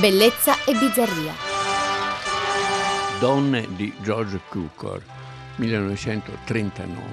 Bellezza 0.00 0.64
e 0.64 0.74
bizzarria. 0.74 1.34
Donne 3.18 3.66
di 3.74 3.92
George 4.00 4.38
Cukor, 4.48 5.02
1939. 5.56 7.06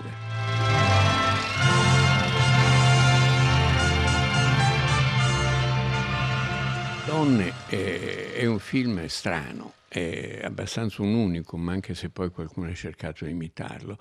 Donne 7.05 7.53
è, 7.65 8.33
è 8.33 8.45
un 8.45 8.59
film 8.59 9.07
strano, 9.07 9.73
è 9.95 10.41
abbastanza 10.43 11.01
un 11.01 11.13
unicum, 11.13 11.69
anche 11.69 11.93
se 11.93 12.09
poi 12.09 12.29
qualcuno 12.29 12.67
ha 12.67 12.73
cercato 12.73 13.23
di 13.23 13.31
imitarlo, 13.31 13.97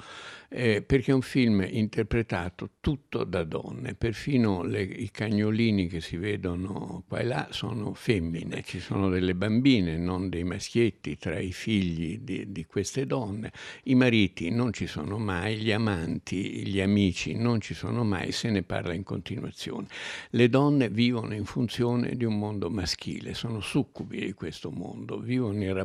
eh, 0.48 0.82
perché 0.82 1.12
è 1.12 1.14
un 1.14 1.22
film 1.22 1.64
interpretato 1.68 2.70
tutto 2.80 3.22
da 3.22 3.44
donne, 3.44 3.94
perfino 3.94 4.64
le, 4.64 4.82
i 4.82 5.10
cagnolini 5.12 5.86
che 5.86 6.00
si 6.00 6.16
vedono 6.16 7.04
qua 7.06 7.20
e 7.20 7.24
là 7.24 7.46
sono 7.50 7.94
femmine, 7.94 8.62
ci 8.64 8.80
sono 8.80 9.08
delle 9.08 9.36
bambine, 9.36 9.96
non 9.96 10.28
dei 10.28 10.42
maschietti 10.42 11.16
tra 11.16 11.38
i 11.38 11.52
figli 11.52 12.18
di, 12.18 12.50
di 12.50 12.64
queste 12.64 13.06
donne, 13.06 13.52
i 13.84 13.94
mariti 13.94 14.50
non 14.50 14.72
ci 14.72 14.88
sono 14.88 15.18
mai, 15.18 15.58
gli 15.58 15.70
amanti, 15.70 16.66
gli 16.66 16.80
amici 16.80 17.36
non 17.36 17.60
ci 17.60 17.74
sono 17.74 18.02
mai, 18.02 18.32
se 18.32 18.50
ne 18.50 18.64
parla 18.64 18.94
in 18.94 19.04
continuazione. 19.04 19.86
Le 20.30 20.48
donne 20.48 20.88
vivono 20.88 21.34
in 21.34 21.44
funzione 21.44 22.16
di 22.16 22.24
un 22.24 22.36
mondo 22.36 22.68
maschile, 22.68 23.34
sono 23.34 23.60
succubi 23.60 24.18
di 24.24 24.32
questo 24.32 24.72
mondo, 24.72 25.20
vivono 25.20 25.62
in 25.62 25.68
rapporto 25.68 25.82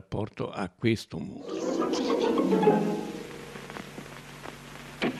a 0.51 0.69
questo 0.75 1.17
mondo. 1.17 3.07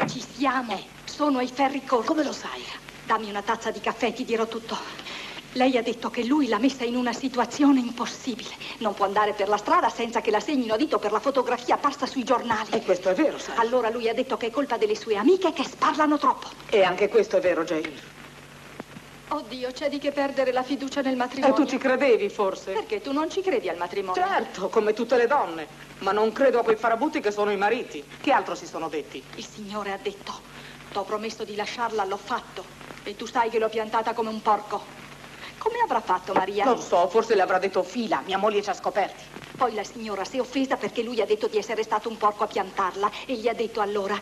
Ci 0.08 0.22
siamo, 0.22 0.80
sono 1.06 1.38
ai 1.40 1.48
ferri 1.48 1.84
corti. 1.84 2.08
Come 2.08 2.24
lo 2.24 2.34
sai? 2.34 2.62
Dammi 3.06 3.30
una 3.30 3.42
tazza 3.42 3.72
di 3.72 3.80
caffè, 3.80 4.14
ti 4.14 4.26
dirò 4.26 4.48
tutto. 4.48 4.78
Lei 5.54 5.78
ha 5.78 5.82
detto 5.82 6.12
che 6.12 6.23
lui 6.26 6.48
l'ha 6.48 6.60
messa 6.60 6.84
in 6.84 6.96
una 6.96 7.12
situazione 7.12 7.80
impossibile. 7.80 8.52
Non 8.80 8.94
può 8.94 9.06
andare 9.06 9.34
per 9.34 9.48
la 9.48 9.58
strada 9.58 9.90
senza 9.90 10.22
che 10.22 10.30
la 10.30 10.40
segnino 10.40 10.76
a 10.76 10.78
dito 10.78 11.00
per 11.00 11.12
la 11.12 11.20
fotografia 11.20 11.75
apparsa 11.75 12.06
sui 12.06 12.23
giornali. 12.23 12.70
E 12.72 12.84
questo 12.84 13.09
è 13.09 13.16
vero, 13.16 13.40
sai? 13.40 13.58
Allora 13.58 13.90
lui 13.90 14.08
ha 14.08 14.14
detto 14.14 14.38
che 14.38 14.48
è 14.48 14.52
colpa 14.52 14.78
delle 14.78 14.96
sue 14.96 15.16
amiche 15.16 15.52
che 15.52 15.64
sparlano 15.64 16.20
troppo. 16.20 16.50
E 16.70 16.84
anche 16.84 17.09
questo 17.09 17.38
è 17.38 17.40
vero, 17.40 17.64
Jane. 17.64 18.19
Oddio, 19.31 19.72
c'è 19.72 19.89
di 19.89 19.99
che 19.99 20.11
perdere 20.11 20.52
la 20.52 20.63
fiducia 20.63 21.02
nel 21.02 21.13
E 21.13 21.16
matrimonio. 21.16 21.55
tu 21.55 21.66
ci 21.66 21.77
credevi, 21.77 22.30
forse? 22.30 22.72
Perché 22.72 22.99
tu 22.99 23.11
non 23.11 23.30
ci 23.30 23.41
credi 23.41 23.69
al 23.69 23.77
matrimonio? 23.77 24.19
Certo, 24.22 24.69
come 24.69 24.94
tutte 24.94 25.17
le 25.17 25.27
donne. 25.27 25.67
Ma 25.99 26.11
non 26.11 26.31
credo 26.31 26.59
a 26.59 26.63
quei 26.63 26.75
farabutti 26.77 27.19
che 27.19 27.30
sono 27.30 27.52
i 27.52 27.57
mariti. 27.57 28.03
Che 28.22 28.31
altro 28.31 28.55
si 28.55 28.66
sono 28.66 28.89
detti? 28.89 29.23
Il 29.35 29.45
Signore 29.45 29.91
ha 29.91 30.00
detto, 30.02 30.33
t'ho 30.91 31.03
promesso 31.03 31.44
di 31.44 31.55
lasciarla, 31.55 32.05
l'ho 32.05 32.17
fatto. 32.17 32.66
E 33.03 33.16
tu 33.16 33.27
sai 33.27 33.50
che 33.52 33.59
l'ho 33.59 33.69
piantata 33.69 34.13
come 34.13 34.30
un 34.30 34.41
porco. 34.41 34.97
Come 35.59 35.75
avrà 35.83 36.00
fatto 36.02 36.33
Maria? 36.33 36.63
Non 36.66 36.80
so, 36.81 37.07
forse 37.09 37.35
le 37.35 37.41
avrà 37.41 37.59
detto 37.59 37.83
fila. 37.83 38.23
Mia 38.25 38.38
moglie 38.39 38.63
ci 38.63 38.69
ha 38.69 38.73
scoperti. 38.73 39.23
Poi 39.57 39.75
la 39.75 39.83
signora 39.83 40.23
si 40.23 40.38
è 40.38 40.39
offesa 40.39 40.75
perché 40.77 41.03
lui 41.03 41.22
ha 41.22 41.25
detto 41.25 41.47
di 41.47 41.57
essere 41.57 41.83
stato 41.83 42.09
un 42.09 42.17
porco 42.17 42.45
a 42.45 42.47
piantarla 42.47 43.11
e 43.27 43.33
gli 43.33 43.47
ha 43.47 43.53
detto 43.53 43.81
allora, 43.81 44.17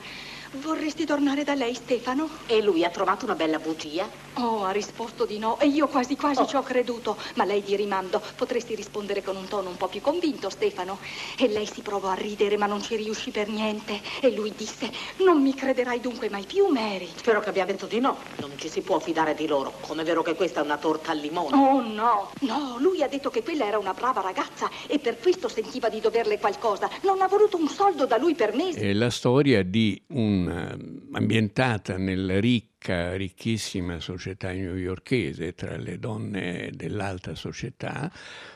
vorresti 0.54 1.06
tornare 1.06 1.44
da 1.44 1.54
lei 1.54 1.74
Stefano? 1.74 2.30
E 2.48 2.62
lui 2.62 2.84
ha 2.84 2.90
trovato 2.90 3.26
una 3.26 3.36
bella 3.36 3.60
bugia? 3.60 4.08
Oh, 4.36 4.64
ha 4.64 4.72
risposto 4.72 5.26
di 5.26 5.40
no 5.40 5.60
e 5.60 5.68
io 5.68 5.88
quasi 5.88 6.16
quasi 6.16 6.42
Oh. 6.42 6.46
ci 6.46 6.56
ho 6.56 6.62
creduto. 6.62 7.18
Ma 7.36 7.44
lei 7.44 7.64
di 7.64 7.76
rimando, 7.76 8.22
potresti 8.36 8.76
rispondere 8.76 9.24
con 9.24 9.36
un 9.36 9.48
tono 9.48 9.70
un 9.70 9.78
po' 9.78 9.88
più 9.88 10.02
convinto, 10.02 10.50
Stefano. 10.50 11.00
E 11.38 11.48
lei 11.48 11.66
si 11.66 11.82
provò 11.82 12.10
a 12.10 12.14
ridere 12.14 12.58
ma 12.58 12.66
non 12.68 12.82
ci 12.82 12.96
riuscì 12.96 13.32
per 13.32 13.48
niente. 13.50 14.00
E 14.22 14.32
lui 14.32 14.54
disse, 14.56 14.92
non 15.18 15.42
mi 15.42 15.54
crederai 15.56 16.00
dunque 16.00 16.30
mai 16.30 16.46
più, 16.46 16.68
Mary. 16.68 17.10
Spero 17.16 17.40
che 17.40 17.50
abbia 17.50 17.66
detto 17.66 17.88
di 17.88 18.00
no. 18.00 18.18
Non 18.40 18.52
ci 18.58 18.70
si 18.70 18.82
può 18.82 19.00
fidare 19.00 19.34
di 19.34 19.48
loro. 19.48 19.74
Come 19.82 20.04
è 20.04 20.06
vero 20.06 20.22
che 20.22 20.36
questa 20.36 20.62
è 20.62 20.64
una 20.64 20.78
torta 20.78 21.12
al 21.12 21.18
limone. 21.18 21.56
Oh 21.56 21.82
no, 21.82 22.32
no, 22.42 22.76
lui 22.80 23.02
ha 23.02 23.08
detto 23.08 23.30
che 23.30 23.42
quella 23.42 23.66
era 23.66 23.80
una 23.80 23.94
brava 23.94 24.22
ragazza 24.22 24.70
e 24.86 25.00
per 25.00 25.18
questo 25.20 25.48
sentiva 25.48 25.90
di 25.90 26.00
doverle 26.00 26.38
qualcosa. 26.40 26.90
Non 27.02 27.22
ha 27.22 27.28
voluto 27.28 27.58
un 27.58 27.68
soldo 27.68 28.06
da 28.06 28.18
lui 28.18 28.36
per 28.36 28.54
mesi. 28.54 28.80
È 28.80 28.94
la 28.94 29.10
storia 29.10 29.64
di 29.64 30.00
un 30.10 30.37
eh, 30.46 30.78
ambientata 31.14 31.98
nella 31.98 32.40
ricca, 32.78 33.16
ricchissima 33.16 34.00
società 34.00 34.52
newyorkese 34.52 35.54
tra 35.56 35.76
le 35.78 35.98
donne 36.00 36.70
dell'alta 36.74 37.36
società 37.36 38.12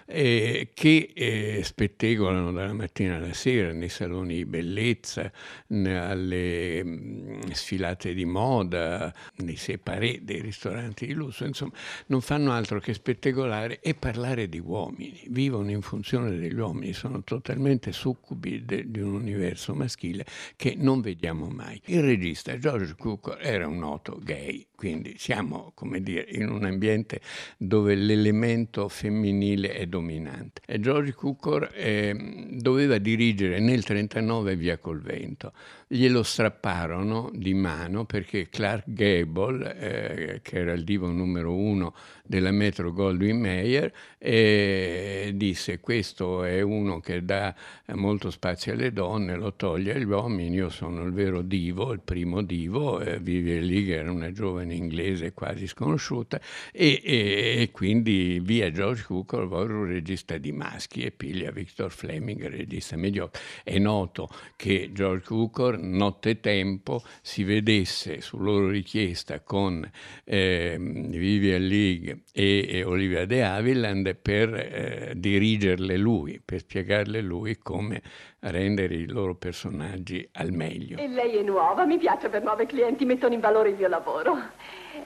eh, 0.05 0.69
che 0.73 1.11
eh, 1.13 1.61
spettegolano 1.63 2.51
dalla 2.51 2.73
mattina 2.73 3.15
alla 3.15 3.33
sera 3.33 3.71
nei 3.71 3.89
saloni 3.89 4.35
di 4.35 4.45
bellezza, 4.45 5.31
alle 5.69 6.83
mm, 6.83 7.41
sfilate 7.51 8.13
di 8.13 8.25
moda, 8.25 9.13
nei 9.37 9.55
separé 9.55 10.19
dei 10.21 10.41
ristoranti 10.41 11.05
di 11.07 11.13
lusso, 11.13 11.45
insomma, 11.45 11.71
non 12.07 12.21
fanno 12.21 12.51
altro 12.51 12.79
che 12.79 12.93
spettegolare 12.93 13.79
e 13.79 13.93
parlare 13.95 14.49
di 14.49 14.59
uomini, 14.59 15.23
vivono 15.29 15.71
in 15.71 15.81
funzione 15.81 16.35
degli 16.35 16.57
uomini, 16.57 16.93
sono 16.93 17.23
totalmente 17.23 17.91
succubi 17.93 18.65
de- 18.65 18.91
di 18.91 18.99
un 18.99 19.13
universo 19.13 19.73
maschile 19.73 20.25
che 20.57 20.75
non 20.77 20.99
vediamo 20.99 21.47
mai. 21.47 21.81
Il 21.85 22.01
regista 22.03 22.57
George 22.57 22.95
Cukor 22.97 23.37
era 23.39 23.67
un 23.67 23.77
noto 23.77 24.10
gay, 24.17 24.67
quindi 24.75 25.15
siamo, 25.17 25.71
come 25.75 26.01
dire, 26.01 26.25
in 26.31 26.49
un 26.49 26.65
ambiente 26.65 27.21
dove 27.57 27.95
l'elemento 27.95 28.87
femminile 28.89 29.73
è 29.73 29.85
dominante. 29.85 30.61
E 30.65 30.79
George 30.79 31.13
Cukor 31.13 31.71
eh, 31.73 32.47
doveva 32.51 32.97
dirigere 32.97 33.59
nel 33.59 33.83
39 33.83 34.55
Via 34.55 34.77
col 34.77 35.01
vento. 35.01 35.53
Glielo 35.87 36.23
strapparono 36.23 37.29
di 37.33 37.53
mano 37.53 38.05
perché 38.05 38.49
Clark 38.49 38.85
Gable, 38.87 39.77
eh, 39.77 40.41
che 40.41 40.57
era 40.57 40.73
il 40.73 40.83
divo 40.83 41.07
numero 41.11 41.53
uno 41.53 41.93
della 42.31 42.51
Metro 42.51 42.93
Goldwyn 42.93 43.37
Mayer, 43.41 43.91
eh, 44.17 45.33
disse 45.35 45.81
questo 45.81 46.45
è 46.45 46.61
uno 46.61 47.01
che 47.01 47.25
dà 47.25 47.53
molto 47.95 48.31
spazio 48.31 48.71
alle 48.71 48.93
donne, 48.93 49.35
lo 49.35 49.53
toglie 49.55 49.95
agli 49.95 50.05
uomini, 50.05 50.55
io 50.55 50.69
sono 50.69 51.03
il 51.03 51.11
vero 51.11 51.41
divo, 51.41 51.91
il 51.91 51.99
primo 51.99 52.41
divo, 52.41 53.01
eh, 53.01 53.19
Vivian 53.19 53.65
Leigh 53.65 53.89
era 53.89 54.09
una 54.09 54.31
giovane 54.31 54.73
inglese 54.73 55.33
quasi 55.33 55.67
sconosciuta 55.67 56.39
e, 56.71 57.01
e- 57.03 57.55
e 57.63 57.71
quindi 57.71 58.39
via 58.41 58.71
George 58.71 59.03
Cukor 59.03 59.49
vuole 59.49 59.73
un 59.73 59.85
regista 59.87 60.37
di 60.37 60.53
maschi 60.53 61.01
e 61.01 61.11
piglia 61.11 61.51
Victor 61.51 61.91
Fleming, 61.91 62.47
regista 62.47 62.95
mediocre. 62.95 63.41
È 63.61 63.77
noto 63.77 64.29
che 64.55 64.91
George 64.93 65.25
Cukor 65.25 65.77
nottetempo 65.79 67.03
si 67.21 67.43
vedesse 67.43 68.21
su 68.21 68.37
loro 68.37 68.69
richiesta 68.69 69.41
con 69.41 69.85
ehm, 70.23 71.09
Vivian 71.09 71.67
Leigh 71.67 72.20
e, 72.31 72.65
e 72.69 72.83
Olivia 72.83 73.25
De 73.25 73.43
Havilland 73.43 74.15
per 74.15 74.53
eh, 74.53 75.13
dirigerle 75.15 75.97
lui, 75.97 76.41
per 76.43 76.59
spiegarle 76.59 77.21
lui 77.21 77.57
come 77.57 78.01
rendere 78.39 78.95
i 78.95 79.07
loro 79.07 79.35
personaggi 79.35 80.27
al 80.33 80.51
meglio. 80.51 80.97
E 80.97 81.07
lei 81.07 81.37
è 81.37 81.41
nuova, 81.41 81.85
mi 81.85 81.97
piace 81.97 82.29
per 82.29 82.43
nuovi 82.43 82.65
clienti, 82.65 83.05
mettono 83.05 83.33
in 83.33 83.39
valore 83.39 83.69
il 83.69 83.75
mio 83.75 83.87
lavoro. 83.87 84.37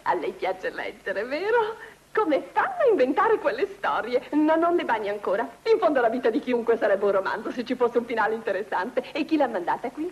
A 0.04 0.14
lei 0.14 0.34
piace 0.34 0.72
leggere, 0.72 1.24
vero? 1.24 1.78
Come 2.14 2.44
fanno 2.54 2.76
a 2.86 2.90
inventare 2.90 3.40
quelle 3.40 3.68
storie? 3.78 4.22
No, 4.32 4.56
non 4.56 4.76
le 4.76 4.86
bagni 4.86 5.10
ancora. 5.10 5.58
In 5.70 5.78
fondo 5.80 6.00
la 6.00 6.10
vita 6.10 6.30
di 6.30 6.40
chiunque 6.40 6.78
sarebbe 6.78 7.04
un 7.04 7.12
romanzo 7.12 7.52
se 7.52 7.66
ci 7.66 7.76
fosse 7.76 7.98
un 7.98 8.06
finale 8.06 8.36
interessante. 8.36 9.04
E 9.12 9.26
chi 9.26 9.36
l'ha 9.36 9.48
mandata 9.48 9.92
qui? 9.92 10.10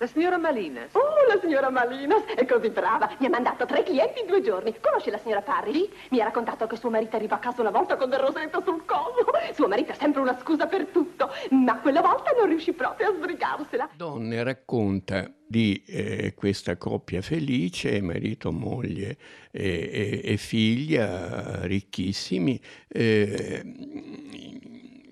La 0.00 0.06
signora 0.06 0.38
Malinas. 0.38 0.94
Oh, 0.94 1.26
la 1.26 1.40
signora 1.40 1.70
Malinas 1.70 2.22
è 2.36 2.46
così 2.46 2.70
brava. 2.70 3.16
Mi 3.18 3.26
ha 3.26 3.30
mandato 3.30 3.66
tre 3.66 3.82
clienti 3.82 4.20
in 4.20 4.26
due 4.26 4.40
giorni. 4.40 4.72
Conosce 4.80 5.10
la 5.10 5.18
signora 5.18 5.42
Parri? 5.42 5.90
Mi 6.10 6.20
ha 6.20 6.24
raccontato 6.24 6.68
che 6.68 6.76
suo 6.76 6.88
marito 6.88 7.16
arriva 7.16 7.34
a 7.34 7.38
casa 7.40 7.62
una 7.62 7.70
volta 7.72 7.96
con 7.96 8.08
del 8.08 8.20
rosetto 8.20 8.62
sul 8.64 8.84
collo. 8.84 9.26
Suo 9.52 9.66
marito 9.66 9.90
ha 9.90 9.96
sempre 9.96 10.20
una 10.20 10.38
scusa 10.38 10.66
per 10.66 10.86
tutto, 10.86 11.30
ma 11.50 11.80
quella 11.80 12.00
volta 12.00 12.30
non 12.38 12.46
riuscì 12.46 12.72
proprio 12.74 13.08
a 13.08 13.14
sbrigarsela. 13.14 13.90
Donne 13.96 14.40
racconta 14.44 15.32
di 15.44 15.82
eh, 15.86 16.34
questa 16.34 16.76
coppia 16.76 17.20
felice, 17.20 18.00
marito, 18.00 18.52
moglie 18.52 19.16
e, 19.50 19.90
e- 19.92 20.32
e 20.32 20.36
figlia, 20.36 21.64
ricchissimi, 21.64 22.60
eh, 22.86 23.62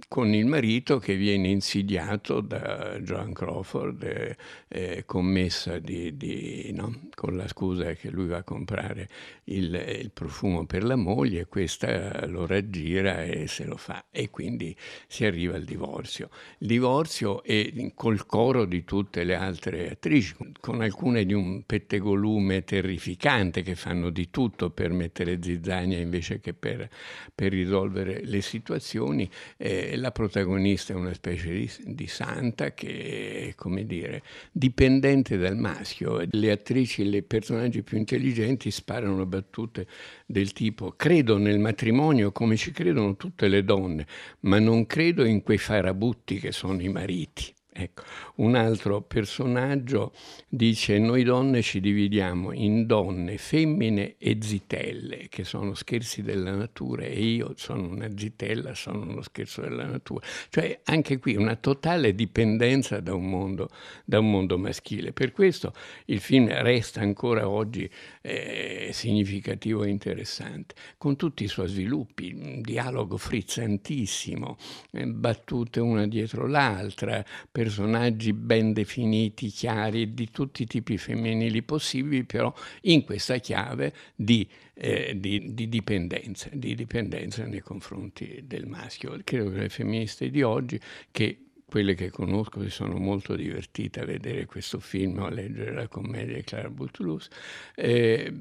con 0.08 0.32
il 0.32 0.46
marito 0.46 0.98
che 0.98 1.16
viene 1.16 1.48
insidiato 1.48 2.40
da 2.40 2.98
Joan 3.00 3.32
Crawford, 3.32 4.02
eh, 4.04 4.36
eh, 4.68 5.02
commessa 5.04 5.78
di, 5.78 6.16
di- 6.16 6.70
no? 6.72 7.08
con 7.14 7.36
la 7.36 7.48
scusa 7.48 7.92
che 7.94 8.10
lui 8.10 8.26
va 8.26 8.38
a 8.38 8.42
comprare 8.44 9.08
il, 9.44 9.74
il 9.74 10.10
profumo 10.12 10.64
per 10.64 10.84
la 10.84 10.96
moglie, 10.96 11.46
questa 11.46 12.24
lo 12.26 12.46
raggira 12.46 13.24
e 13.24 13.48
se 13.48 13.64
lo 13.64 13.76
fa 13.76 14.04
e 14.10 14.30
quindi 14.30 14.76
si 15.08 15.24
arriva 15.24 15.56
al 15.56 15.64
divorzio. 15.64 16.30
Il 16.58 16.68
divorzio 16.68 17.42
è 17.42 17.92
col 17.94 18.26
coro 18.26 18.64
di 18.64 18.84
tutte 18.84 19.24
le 19.24 19.34
altre 19.34 19.90
attrici, 19.90 20.34
con 20.60 20.82
alcune 20.82 21.24
di 21.26 21.34
un 21.34 21.64
pettegolume 21.64 22.62
terrificante 22.62 23.62
che 23.62 23.74
fanno 23.74 24.10
di 24.10 24.30
tutto 24.30 24.70
per 24.70 24.92
mettere 24.92 25.42
zizzania 25.42 25.98
invece 25.98 26.40
che 26.40 26.54
per, 26.54 26.88
per 27.34 27.50
risolvere 27.50 28.24
le 28.24 28.40
situazioni. 28.40 29.28
Eh, 29.56 29.96
la 30.06 30.12
protagonista 30.12 30.92
è 30.92 30.96
una 30.96 31.12
specie 31.12 31.50
di, 31.50 31.70
di, 31.84 32.06
santa 32.06 32.72
che 32.72 33.48
è, 33.48 33.54
come 33.56 33.84
dire, 33.84 34.22
dipendente 34.52 35.36
dal 35.36 35.56
maschio. 35.56 36.22
Le 36.30 36.50
attrici, 36.52 37.02
i 37.02 37.22
personaggi 37.22 37.82
più 37.82 37.98
intelligenti 37.98 38.70
sparano 38.70 39.26
battute 39.26 39.86
del 40.24 40.52
tipo 40.52 40.92
credo 40.92 41.38
nel 41.38 41.58
matrimonio 41.58 42.30
come 42.30 42.56
ci 42.56 42.70
credono 42.70 43.16
tutte 43.16 43.48
le 43.48 43.64
donne, 43.64 44.06
ma 44.40 44.60
non 44.60 44.86
credo 44.86 45.24
in 45.24 45.42
quei 45.42 45.58
farabutti 45.58 46.38
che 46.38 46.52
sono 46.52 46.80
i 46.80 46.88
mariti. 46.88 47.55
Ecco, 47.78 48.04
un 48.36 48.54
altro 48.54 49.02
personaggio 49.02 50.14
dice 50.48 50.98
noi 50.98 51.24
donne 51.24 51.60
ci 51.60 51.78
dividiamo 51.78 52.52
in 52.52 52.86
donne, 52.86 53.36
femmine 53.36 54.14
e 54.16 54.38
zitelle, 54.40 55.26
che 55.28 55.44
sono 55.44 55.74
scherzi 55.74 56.22
della 56.22 56.54
natura 56.54 57.04
e 57.04 57.22
io 57.22 57.52
sono 57.56 57.86
una 57.86 58.08
zitella, 58.16 58.74
sono 58.74 59.02
uno 59.02 59.20
scherzo 59.20 59.60
della 59.60 59.84
natura. 59.84 60.26
Cioè 60.48 60.80
anche 60.84 61.18
qui 61.18 61.36
una 61.36 61.54
totale 61.56 62.14
dipendenza 62.14 63.00
da 63.00 63.12
un 63.12 63.28
mondo, 63.28 63.68
da 64.06 64.20
un 64.20 64.30
mondo 64.30 64.56
maschile. 64.56 65.12
Per 65.12 65.32
questo 65.32 65.74
il 66.06 66.20
film 66.20 66.48
resta 66.48 67.02
ancora 67.02 67.46
oggi 67.46 67.86
eh, 68.22 68.88
significativo 68.94 69.84
e 69.84 69.90
interessante, 69.90 70.74
con 70.96 71.16
tutti 71.16 71.44
i 71.44 71.48
suoi 71.48 71.68
sviluppi, 71.68 72.32
un 72.32 72.62
dialogo 72.62 73.18
frizzantissimo, 73.18 74.56
eh, 74.92 75.06
battute 75.06 75.80
una 75.80 76.06
dietro 76.06 76.46
l'altra, 76.46 77.22
per 77.52 77.64
personaggi 77.66 78.32
ben 78.32 78.72
definiti, 78.72 79.48
chiari, 79.48 80.14
di 80.14 80.30
tutti 80.30 80.62
i 80.62 80.66
tipi 80.66 80.96
femminili 80.98 81.62
possibili, 81.62 82.22
però 82.22 82.54
in 82.82 83.02
questa 83.02 83.38
chiave 83.38 83.92
di, 84.14 84.48
eh, 84.74 85.18
di, 85.18 85.52
di, 85.52 85.68
dipendenza, 85.68 86.48
di 86.52 86.76
dipendenza 86.76 87.44
nei 87.44 87.60
confronti 87.60 88.44
del 88.44 88.66
maschio. 88.66 89.18
Credo 89.24 89.50
che 89.50 89.58
le 89.58 89.68
femministe 89.68 90.30
di 90.30 90.42
oggi, 90.42 90.80
che 91.10 91.38
quelle 91.64 91.94
che 91.94 92.10
conosco 92.10 92.62
si 92.62 92.70
sono 92.70 92.98
molto 92.98 93.34
divertite 93.34 94.00
a 94.00 94.04
vedere 94.04 94.46
questo 94.46 94.78
film 94.78 95.18
o 95.18 95.26
a 95.26 95.30
leggere 95.30 95.72
la 95.72 95.88
commedia 95.88 96.36
di 96.36 96.44
Clara 96.44 96.70
Butulus, 96.70 97.26
eh, 97.74 98.32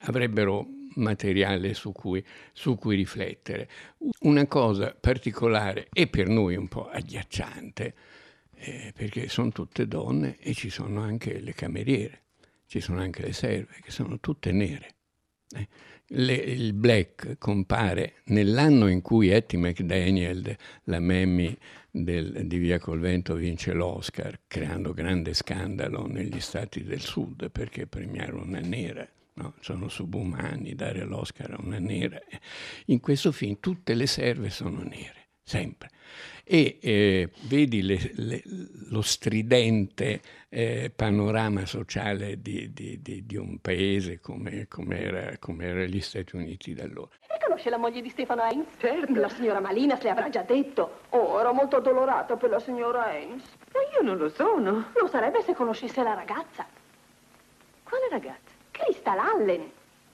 avrebbero 0.00 0.79
materiale 0.94 1.74
su 1.74 1.92
cui, 1.92 2.24
su 2.52 2.76
cui, 2.76 2.96
riflettere. 2.96 3.68
Una 4.20 4.46
cosa 4.46 4.96
particolare 4.98 5.88
e 5.92 6.06
per 6.06 6.28
noi 6.28 6.56
un 6.56 6.68
po' 6.68 6.88
agghiacciante 6.88 7.94
eh, 8.62 8.92
perché 8.94 9.28
sono 9.28 9.50
tutte 9.50 9.86
donne 9.86 10.36
e 10.38 10.52
ci 10.54 10.70
sono 10.70 11.00
anche 11.00 11.40
le 11.40 11.54
cameriere, 11.54 12.22
ci 12.66 12.80
sono 12.80 13.00
anche 13.00 13.22
le 13.22 13.32
serve, 13.32 13.78
che 13.82 13.90
sono 13.90 14.20
tutte 14.20 14.52
nere. 14.52 14.94
Eh. 15.56 15.68
Le, 16.12 16.34
il 16.34 16.72
black 16.72 17.38
compare 17.38 18.14
nell'anno 18.26 18.88
in 18.88 19.00
cui 19.00 19.28
Etty 19.28 19.56
McDaniel, 19.56 20.56
la 20.84 20.98
Mammy 20.98 21.56
del, 21.90 22.46
di 22.46 22.58
Via 22.58 22.78
col 22.78 22.98
Vento, 22.98 23.34
vince 23.34 23.72
l'Oscar, 23.72 24.40
creando 24.46 24.92
grande 24.92 25.34
scandalo 25.34 26.06
negli 26.06 26.40
stati 26.40 26.82
del 26.82 27.00
sud 27.00 27.50
perché 27.50 27.86
premiare 27.86 28.32
una 28.32 28.58
nera 28.58 29.08
No, 29.40 29.54
sono 29.60 29.88
subumani 29.88 30.74
dare 30.74 31.04
l'Oscar 31.04 31.52
a 31.52 31.60
una 31.60 31.78
nera. 31.78 32.20
In 32.86 33.00
questo 33.00 33.32
film 33.32 33.58
tutte 33.58 33.94
le 33.94 34.06
serve 34.06 34.50
sono 34.50 34.82
nere, 34.82 35.28
sempre 35.42 35.88
e 36.52 36.78
eh, 36.82 37.28
vedi 37.42 37.80
le, 37.80 38.10
le, 38.14 38.42
lo 38.90 39.02
stridente 39.02 40.20
eh, 40.48 40.90
panorama 40.94 41.64
sociale 41.64 42.42
di, 42.42 42.72
di, 42.72 43.00
di, 43.00 43.24
di, 43.24 43.36
un 43.36 43.60
paese 43.60 44.18
come, 44.18 44.66
come, 44.66 45.00
era, 45.00 45.38
come 45.38 45.66
era 45.66 45.84
gli 45.84 46.00
Stati 46.00 46.34
Uniti 46.34 46.74
da 46.74 46.82
allora. 46.82 47.10
E 47.20 47.38
conosce 47.44 47.70
la 47.70 47.76
moglie 47.76 48.02
di 48.02 48.08
Stefano 48.08 48.42
Heinz? 48.42 48.66
Certo. 48.78 49.14
La 49.14 49.28
signora 49.28 49.60
Malinas 49.60 50.02
le 50.02 50.10
avrà 50.10 50.28
già 50.28 50.42
detto. 50.42 51.02
Oh, 51.10 51.38
ero 51.38 51.52
molto 51.52 51.76
addolorata 51.76 52.36
per 52.36 52.50
la 52.50 52.58
signora 52.58 53.14
Heinz. 53.14 53.44
Ma 53.72 53.80
io 53.94 54.02
non 54.02 54.16
lo 54.16 54.28
sono. 54.28 54.90
Lo 54.94 55.06
sarebbe 55.06 55.42
se 55.42 55.54
conoscesse 55.54 56.02
la 56.02 56.14
ragazza. 56.14 56.66
Quale 57.84 58.08
ragazza? 58.10 58.49
Crystal 58.82 59.18
Allen. 59.18 59.70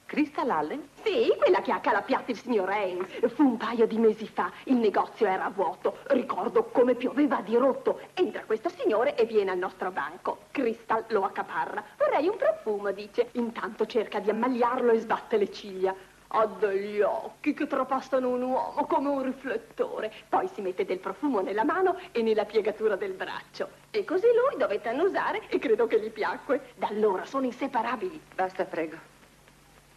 Crystal 0.07 0.51
Allen? 0.51 0.89
Sì, 1.05 1.33
quella 1.39 1.61
che 1.61 1.71
ha 1.71 1.79
calappiato 1.79 2.33
il 2.33 2.37
signor 2.37 2.69
Haynes. 2.69 3.33
Fu 3.33 3.45
un 3.45 3.57
paio 3.57 3.87
di 3.87 3.97
mesi 3.97 4.27
fa. 4.27 4.51
Il 4.65 4.75
negozio 4.75 5.27
era 5.27 5.49
vuoto. 5.51 5.99
Ricordo 6.09 6.65
come 6.65 6.97
pioveva 6.97 7.41
di 7.43 7.55
rotto. 7.55 8.01
Entra 8.15 8.43
questo 8.45 8.69
signore 8.69 9.15
e 9.17 9.25
viene 9.25 9.53
al 9.53 9.59
nostro 9.59 9.93
banco. 9.93 10.39
Crystal 10.51 11.05
lo 11.09 11.23
accaparra. 11.23 11.83
Vorrei 11.97 12.27
un 12.27 12.37
profumo, 12.37 12.91
dice. 12.91 13.29
Intanto 13.33 13.87
cerca 13.87 14.19
di 14.19 14.31
ammaliarlo 14.31 14.91
e 14.91 14.99
sbatte 14.99 15.37
le 15.37 15.53
ciglia. 15.53 15.95
Ha 16.37 16.47
degli 16.47 17.01
occhi 17.01 17.55
che 17.55 17.67
trapassano 17.67 18.29
un 18.29 18.43
uomo 18.43 18.85
come 18.87 19.09
un 19.09 19.23
riflettore. 19.23 20.13
Poi 20.29 20.49
si 20.49 20.61
mette 20.61 20.85
del 20.85 20.99
profumo 20.99 21.41
nella 21.41 21.65
mano 21.65 21.99
e 22.13 22.23
nella 22.23 22.45
piegatura 22.45 22.97
del 22.97 23.13
braccio. 23.13 23.69
E 23.91 24.05
così 24.05 24.27
lui 24.27 24.59
dovette 24.59 24.89
annusare 24.89 25.43
e 25.49 25.59
credo 25.59 25.87
che 25.87 26.01
gli 26.01 26.11
piacque. 26.11 26.73
Da 26.77 26.89
allora 26.89 27.25
sono 27.25 27.47
inseparabili. 27.47 28.21
Basta, 28.35 28.65
prego. 28.65 28.97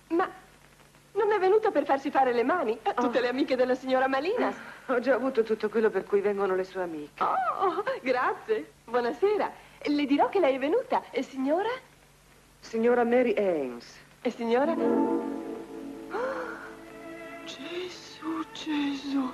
Ma 0.10 0.30
non 1.14 1.32
è 1.32 1.40
venuta 1.40 1.72
per 1.72 1.86
farsi 1.86 2.10
fare 2.10 2.32
le 2.32 2.44
mani 2.44 2.78
a 2.84 2.94
tutte 2.94 3.18
oh. 3.18 3.22
le 3.22 3.28
amiche 3.28 3.56
della 3.56 3.76
signora 3.76 4.08
Malina? 4.08 4.54
Ho 4.88 5.00
già 5.00 5.16
avuto 5.16 5.44
tutto 5.44 5.70
quello 5.70 5.90
per 5.90 6.04
cui 6.06 6.22
vengono 6.22 6.56
le 6.56 6.64
sue 6.64 6.82
amiche. 6.82 7.22
Oh, 7.22 7.84
grazie. 8.02 8.72
Buonasera. 8.86 9.52
Le 9.84 10.06
dirò 10.06 10.30
che 10.30 10.40
lei 10.40 10.56
è 10.56 10.60
venuta. 10.60 11.04
Signora? 11.20 11.70
Signora 12.60 13.04
Mary 13.04 13.34
Ames. 13.38 14.00
E 14.22 14.30
signora? 14.32 15.38
Gesù. 18.66 19.32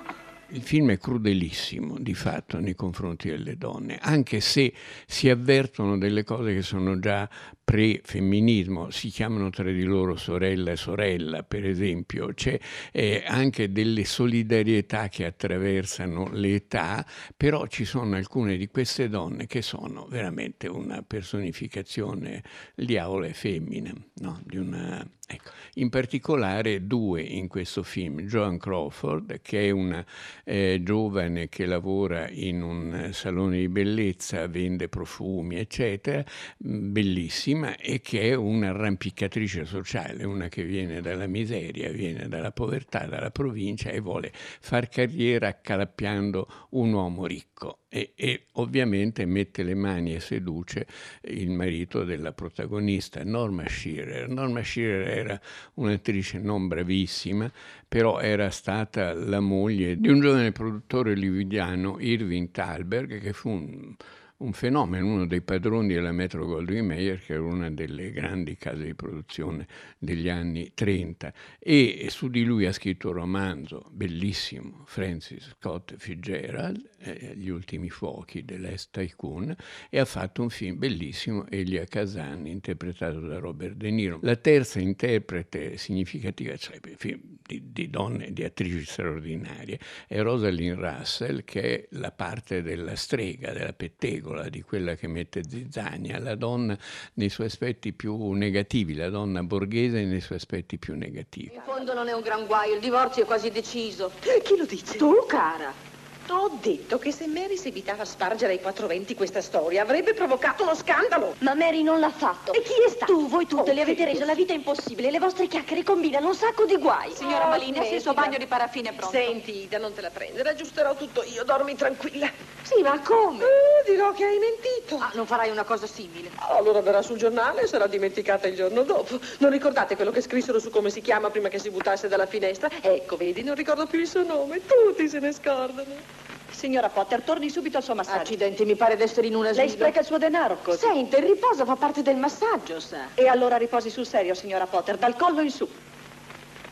Il 0.50 0.62
film 0.62 0.92
è 0.92 0.98
crudelissimo 0.98 1.98
di 1.98 2.14
fatto 2.14 2.60
nei 2.60 2.76
confronti 2.76 3.28
delle 3.28 3.56
donne, 3.56 3.98
anche 4.00 4.38
se 4.38 4.72
si 5.04 5.28
avvertono 5.28 5.98
delle 5.98 6.22
cose 6.22 6.54
che 6.54 6.62
sono 6.62 7.00
già 7.00 7.28
pre-femminismo, 7.64 8.90
si 8.90 9.08
chiamano 9.08 9.50
tra 9.50 9.64
di 9.64 9.82
loro 9.82 10.14
sorella 10.14 10.70
e 10.70 10.76
sorella, 10.76 11.42
per 11.42 11.66
esempio, 11.66 12.32
c'è 12.32 12.56
eh, 12.92 13.24
anche 13.26 13.72
delle 13.72 14.04
solidarietà 14.04 15.08
che 15.08 15.24
attraversano 15.24 16.30
le 16.30 16.54
età, 16.54 17.04
però 17.36 17.66
ci 17.66 17.84
sono 17.84 18.14
alcune 18.14 18.56
di 18.56 18.68
queste 18.68 19.08
donne 19.08 19.46
che 19.46 19.62
sono 19.62 20.06
veramente 20.06 20.68
una 20.68 21.02
personificazione, 21.02 22.44
diavolo 22.76 23.24
è 23.24 23.32
femmina, 23.32 23.92
no? 24.20 24.40
di 24.44 24.58
una 24.58 25.04
Ecco, 25.28 25.50
in 25.74 25.88
particolare 25.88 26.86
due 26.86 27.20
in 27.20 27.48
questo 27.48 27.82
film, 27.82 28.20
Joan 28.20 28.58
Crawford, 28.58 29.40
che 29.42 29.66
è 29.66 29.70
una 29.70 30.06
eh, 30.44 30.80
giovane 30.84 31.48
che 31.48 31.66
lavora 31.66 32.30
in 32.30 32.62
un 32.62 33.10
salone 33.12 33.58
di 33.58 33.68
bellezza, 33.68 34.46
vende 34.46 34.88
profumi, 34.88 35.56
eccetera, 35.56 36.24
bellissima, 36.58 37.76
e 37.76 38.00
che 38.00 38.20
è 38.30 38.34
un'arrampicatrice 38.34 39.64
sociale, 39.64 40.22
una 40.22 40.46
che 40.48 40.62
viene 40.62 41.00
dalla 41.00 41.26
miseria, 41.26 41.90
viene 41.90 42.28
dalla 42.28 42.52
povertà, 42.52 43.06
dalla 43.06 43.32
provincia 43.32 43.90
e 43.90 43.98
vuole 43.98 44.30
far 44.32 44.88
carriera 44.88 45.48
accalappiando 45.48 46.68
un 46.70 46.92
uomo 46.92 47.26
ricco 47.26 47.80
e, 47.96 48.12
e, 48.14 48.46
ovviamente 48.52 49.24
mette 49.24 49.62
le 49.62 49.74
mani 49.74 50.14
e 50.14 50.20
seduce 50.20 50.86
il 51.22 51.50
marito 51.50 52.04
della 52.04 52.32
protagonista, 52.32 53.24
Norma 53.24 53.66
Shearer. 53.66 54.28
Norma 54.28 54.62
Shearer 54.62 55.08
era 55.08 55.40
un'attrice 55.74 56.38
non 56.38 56.68
bravissima, 56.68 57.50
però 57.88 58.20
era 58.20 58.50
stata 58.50 59.14
la 59.14 59.40
moglie 59.40 59.98
di 59.98 60.08
un 60.08 60.20
giovane 60.20 60.52
produttore 60.52 61.14
lividiano, 61.14 61.96
Irving 61.98 62.50
Thalberg, 62.50 63.18
che 63.20 63.32
fu 63.32 63.48
un 63.48 63.94
un 64.38 64.52
fenomeno, 64.52 65.06
uno 65.06 65.26
dei 65.26 65.40
padroni 65.40 65.94
della 65.94 66.12
Metro 66.12 66.44
Goldwyn 66.44 66.84
Mayer, 66.84 67.18
che 67.20 67.34
era 67.34 67.42
una 67.42 67.70
delle 67.70 68.10
grandi 68.10 68.56
case 68.56 68.84
di 68.84 68.94
produzione 68.94 69.66
degli 69.98 70.28
anni 70.28 70.72
30, 70.74 71.32
e 71.58 72.06
su 72.10 72.28
di 72.28 72.44
lui 72.44 72.66
ha 72.66 72.72
scritto 72.72 73.08
un 73.08 73.14
romanzo 73.14 73.88
bellissimo, 73.92 74.82
Francis 74.86 75.54
Scott 75.58 75.94
Fitzgerald, 75.96 76.86
eh, 76.98 77.34
Gli 77.36 77.48
ultimi 77.48 77.90
fuochi 77.90 78.44
dell'Est 78.44 78.90
Tycoon, 78.92 79.54
e 79.90 79.98
ha 79.98 80.04
fatto 80.04 80.42
un 80.42 80.50
film 80.50 80.78
bellissimo, 80.78 81.46
Elia 81.48 81.84
Kazan, 81.84 82.46
interpretato 82.46 83.20
da 83.20 83.38
Robert 83.38 83.74
De 83.74 83.90
Niro. 83.90 84.18
La 84.22 84.36
terza 84.36 84.80
interprete 84.80 85.76
significativa, 85.76 86.56
cioè 86.56 86.78
film 86.96 87.20
di, 87.46 87.72
di 87.72 87.90
donne, 87.90 88.32
di 88.32 88.44
attrici 88.44 88.84
straordinarie, 88.84 89.78
è 90.06 90.20
Rosalind 90.20 90.78
Russell, 90.78 91.44
che 91.44 91.62
è 91.62 91.86
la 91.90 92.10
parte 92.10 92.62
della 92.62 92.96
strega, 92.96 93.52
della 93.52 93.72
pettegola, 93.72 94.48
di 94.48 94.62
quella 94.62 94.94
che 94.94 95.06
mette 95.06 95.42
zizzania, 95.48 96.18
la 96.18 96.34
donna 96.34 96.76
nei 97.14 97.28
suoi 97.28 97.46
aspetti 97.46 97.92
più 97.92 98.30
negativi, 98.32 98.94
la 98.94 99.10
donna 99.10 99.42
borghese 99.42 100.04
nei 100.04 100.20
suoi 100.20 100.38
aspetti 100.38 100.78
più 100.78 100.94
negativi. 100.94 101.54
In 101.54 101.62
fondo 101.64 101.94
non 101.94 102.08
è 102.08 102.12
un 102.12 102.22
gran 102.22 102.46
guaio, 102.46 102.74
il 102.74 102.80
divorzio 102.80 103.22
è 103.22 103.26
quasi 103.26 103.50
deciso. 103.50 104.10
Chi 104.20 104.56
lo 104.56 104.66
dice? 104.66 104.96
Tu, 104.96 105.12
cara. 105.26 105.94
T'ho 106.26 106.50
detto 106.60 106.98
che 106.98 107.12
se 107.12 107.28
Mary 107.28 107.56
seguitava 107.56 108.02
a 108.02 108.04
spargere 108.04 108.52
ai 108.54 108.60
420 108.60 109.14
questa 109.14 109.40
storia 109.40 109.82
avrebbe 109.82 110.12
provocato 110.12 110.64
uno 110.64 110.74
scandalo. 110.74 111.36
Ma 111.38 111.54
Mary 111.54 111.82
non 111.84 112.00
l'ha 112.00 112.10
fatto. 112.10 112.52
E 112.52 112.62
chi 112.62 112.72
è 112.84 112.90
stato? 112.90 113.12
Tu, 113.12 113.28
voi 113.28 113.46
tutte, 113.46 113.70
Oh, 113.70 113.74
le 113.74 113.82
avete 113.82 114.04
reso 114.04 114.24
la 114.24 114.34
vita 114.34 114.52
impossibile. 114.52 115.12
Le 115.12 115.20
vostre 115.20 115.46
chiacchiere 115.46 115.84
combinano 115.84 116.26
un 116.26 116.34
sacco 116.34 116.64
di 116.64 116.76
guai. 116.78 117.12
Signora 117.14 117.46
Malini, 117.46 117.78
se 117.86 117.94
il 117.94 118.00
suo 118.00 118.12
bagno 118.12 118.38
di 118.38 118.46
paraffine 118.46 118.88
è 118.88 118.92
pronto. 118.94 119.16
Senti, 119.16 119.62
Ida, 119.62 119.78
non 119.78 119.94
te 119.94 120.00
la 120.00 120.10
prendere, 120.10 120.48
aggiusterò 120.50 120.96
tutto 120.96 121.22
io, 121.22 121.44
dormi 121.44 121.76
tranquilla. 121.76 122.28
Sì, 122.62 122.82
ma 122.82 122.98
come? 123.00 123.44
Eh, 123.44 123.90
dirò 123.90 124.12
che 124.12 124.24
hai 124.24 124.38
mentito. 124.38 124.96
Ah, 124.96 125.12
non 125.14 125.26
farai 125.26 125.50
una 125.50 125.62
cosa 125.62 125.86
simile. 125.86 126.30
Allora 126.48 126.80
verrà 126.80 127.02
sul 127.02 127.18
giornale 127.18 127.62
e 127.62 127.66
sarà 127.68 127.86
dimenticata 127.86 128.48
il 128.48 128.56
giorno 128.56 128.82
dopo. 128.82 129.20
Non 129.38 129.50
ricordate 129.52 129.94
quello 129.94 130.10
che 130.10 130.20
scrissero 130.22 130.58
su 130.58 130.70
come 130.70 130.90
si 130.90 131.00
chiama 131.00 131.30
prima 131.30 131.48
che 131.48 131.60
si 131.60 131.70
buttasse 131.70 132.08
dalla 132.08 132.26
finestra? 132.26 132.68
Ecco, 132.80 133.16
vedi, 133.16 133.44
non 133.44 133.54
ricordo 133.54 133.86
più 133.86 134.00
il 134.00 134.08
suo 134.08 134.24
nome. 134.24 134.60
Tutti 134.66 135.08
se 135.08 135.20
ne 135.20 135.32
scordano. 135.32 136.15
Signora 136.56 136.88
Potter, 136.88 137.20
torni 137.20 137.50
subito 137.50 137.76
al 137.76 137.82
suo 137.82 137.94
massaggio. 137.94 138.20
Accidenti, 138.22 138.64
mi 138.64 138.76
pare 138.76 138.96
d'essere 138.96 139.26
in 139.26 139.34
una 139.34 139.50
Lei 139.50 139.68
spreca 139.68 140.00
il 140.00 140.06
suo 140.06 140.16
denaro 140.16 140.56
così. 140.62 140.78
Sente, 140.78 141.18
il 141.18 141.26
riposo 141.26 141.66
fa 141.66 141.76
parte 141.76 142.00
del 142.00 142.16
massaggio, 142.16 142.80
sa. 142.80 143.08
E 143.14 143.28
allora 143.28 143.58
riposi 143.58 143.90
sul 143.90 144.06
serio, 144.06 144.32
signora 144.32 144.66
Potter, 144.66 144.96
dal 144.96 145.16
collo 145.16 145.42
in 145.42 145.50
su. 145.50 145.68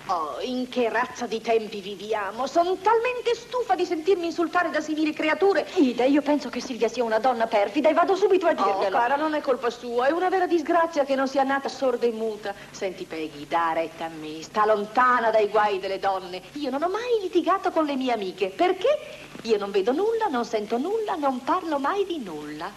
Oh, 0.09 0.37
in 0.43 0.69
che 0.69 0.91
razza 0.91 1.27
di 1.27 1.41
tempi 1.41 1.81
viviamo? 1.81 2.47
Sono 2.47 2.77
talmente 2.77 3.35
stufa 3.35 3.75
di 3.75 3.87
sentirmi 3.87 4.27
insultare 4.27 4.69
da 4.69 4.83
simili 4.83 5.15
creature. 5.15 5.67
Ida, 5.77 6.05
io 6.05 6.21
penso 6.21 6.51
che 6.51 6.61
Silvia 6.61 6.89
sia 6.89 7.03
una 7.03 7.19
donna 7.19 7.47
perfida 7.47 7.89
e 7.89 7.95
vado 7.95 8.15
subito 8.15 8.47
a 8.47 8.51
Oh, 8.51 8.55
dirglielo. 8.55 8.95
cara, 8.99 9.17
non 9.17 9.33
è 9.33 9.41
colpa 9.41 9.71
sua, 9.71 10.09
è 10.09 10.11
una 10.11 10.29
vera 10.29 10.47
disgrazia 10.47 11.05
che 11.07 11.15
non 11.15 11.27
sia 11.27 11.43
nata 11.43 11.71
sorda 11.71 12.05
e 12.05 12.11
muta. 12.13 12.53
Senti, 12.71 13.05
Peggy, 13.05 13.47
da 13.49 13.73
retta 13.73 14.05
a 14.05 14.09
me, 14.09 14.43
sta 14.43 14.67
lontana 14.67 15.31
dai 15.31 15.49
guai 15.49 15.79
delle 15.79 15.99
donne. 15.99 16.43
Io 16.53 16.69
non 16.69 16.83
ho 16.83 16.89
mai 16.91 17.21
litigato 17.23 17.71
con 17.71 17.87
le 17.87 17.97
mie 17.97 18.13
amiche. 18.13 18.51
Perché? 18.51 18.99
Io 19.45 19.57
non 19.57 19.71
vedo 19.71 19.93
nulla, 19.93 20.27
non 20.31 20.45
sento 20.45 20.77
nulla, 20.77 21.15
non 21.15 21.43
parlo 21.45 21.79
mai 21.79 22.05
di 22.05 22.19
nulla. 22.19 22.71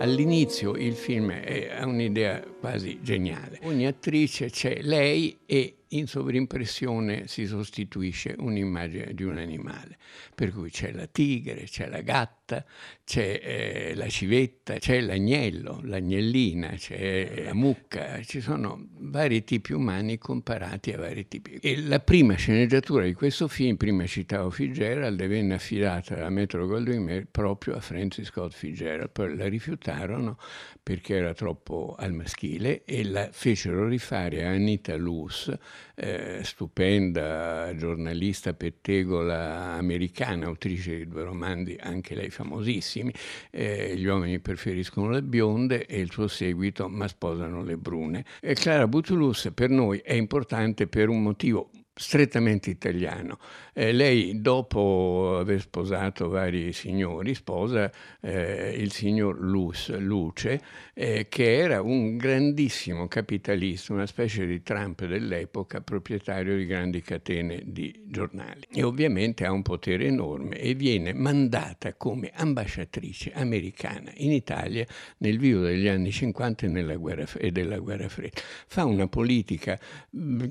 All'inizio 0.00 0.76
il 0.76 0.94
film 0.94 1.30
è- 1.30 1.82
un'idea 1.84 2.42
quasi 2.58 3.00
geniale. 3.02 3.58
Ogni 3.64 3.86
attrice 3.86 4.48
c'è 4.48 4.78
lei 4.80 5.36
e 5.44 5.74
in 5.90 6.06
sovrimpressione 6.06 7.26
si 7.26 7.46
sostituisce 7.46 8.34
un'immagine 8.38 9.14
di 9.14 9.22
un 9.22 9.38
animale. 9.38 9.96
Per 10.34 10.52
cui 10.52 10.70
c'è 10.70 10.92
la 10.92 11.06
tigre, 11.06 11.64
c'è 11.64 11.88
la 11.88 12.00
gatta, 12.00 12.64
c'è 13.04 13.40
eh, 13.42 13.94
la 13.94 14.08
civetta, 14.08 14.78
c'è 14.78 15.00
l'agnello, 15.00 15.80
l'agnellina, 15.82 16.70
c'è 16.70 17.44
la 17.44 17.54
mucca, 17.54 18.22
ci 18.22 18.40
sono 18.40 18.88
vari 18.98 19.44
tipi 19.44 19.72
umani 19.72 20.18
comparati 20.18 20.92
a 20.92 20.98
vari 20.98 21.26
tipi. 21.26 21.58
E 21.60 21.82
la 21.82 22.00
prima 22.00 22.34
sceneggiatura 22.34 23.04
di 23.04 23.14
questo 23.14 23.48
film, 23.48 23.76
prima 23.76 24.06
citavo 24.06 24.50
Fitzgerald, 24.50 25.24
venne 25.26 25.54
affidata 25.54 26.14
da 26.14 26.28
Metro 26.28 26.66
Goldwyn 26.66 27.02
Mayer 27.02 27.26
proprio 27.30 27.74
a 27.74 27.80
Francis 27.80 28.28
Scott 28.28 28.52
Fitzgerald, 28.52 29.10
poi 29.10 29.36
la 29.36 29.48
rifiutarono 29.48 30.38
perché 30.82 31.16
era 31.16 31.34
troppo 31.34 31.94
al 31.98 32.12
maschile 32.12 32.84
e 32.84 33.04
la 33.04 33.28
fecero 33.30 33.86
rifare 33.86 34.44
a 34.44 34.50
Anita 34.50 34.96
Luce, 34.96 35.58
eh, 35.94 36.40
stupenda 36.42 37.74
giornalista 37.76 38.52
pettegola 38.52 39.72
americana, 39.72 40.46
autrice 40.46 40.96
di 40.96 41.08
due 41.08 41.24
romanzi, 41.24 41.76
anche 41.80 42.14
lei 42.14 42.30
famosissimi, 42.30 43.12
eh, 43.50 43.94
Gli 43.96 44.06
uomini 44.06 44.38
preferiscono 44.40 45.10
le 45.10 45.22
bionde 45.22 45.86
e 45.86 46.00
il 46.00 46.10
suo 46.10 46.28
seguito 46.28 46.88
Ma 46.88 47.08
sposano 47.08 47.62
le 47.62 47.76
brune. 47.76 48.24
E 48.40 48.54
Clara 48.54 48.86
Butulus 48.86 49.50
per 49.54 49.70
noi 49.70 49.98
è 49.98 50.14
importante 50.14 50.86
per 50.86 51.08
un 51.08 51.22
motivo 51.22 51.70
strettamente 52.00 52.70
italiano. 52.70 53.38
Eh, 53.74 53.92
lei, 53.92 54.40
dopo 54.40 55.36
aver 55.38 55.60
sposato 55.60 56.28
vari 56.28 56.72
signori, 56.72 57.34
sposa 57.34 57.90
eh, 58.20 58.74
il 58.76 58.90
signor 58.90 59.38
Luz, 59.38 59.94
Luce, 59.98 60.60
eh, 60.94 61.26
che 61.28 61.56
era 61.56 61.82
un 61.82 62.16
grandissimo 62.16 63.06
capitalista, 63.06 63.92
una 63.92 64.06
specie 64.06 64.46
di 64.46 64.62
Trump 64.62 65.04
dell'epoca, 65.04 65.82
proprietario 65.82 66.56
di 66.56 66.64
grandi 66.64 67.02
catene 67.02 67.62
di 67.66 68.04
giornali. 68.06 68.66
E 68.72 68.82
ovviamente 68.82 69.44
ha 69.44 69.52
un 69.52 69.62
potere 69.62 70.06
enorme 70.06 70.58
e 70.58 70.74
viene 70.74 71.12
mandata 71.12 71.94
come 71.94 72.30
ambasciatrice 72.34 73.32
americana 73.34 74.10
in 74.16 74.32
Italia 74.32 74.86
nel 75.18 75.38
vivo 75.38 75.60
degli 75.60 75.86
anni 75.86 76.10
50 76.10 76.64
e, 76.64 76.68
nella 76.70 76.96
guerra, 76.96 77.26
e 77.36 77.50
della 77.50 77.78
guerra 77.78 78.08
fredda. 78.08 78.40
Fa 78.66 78.84
una 78.86 79.06
politica 79.06 79.78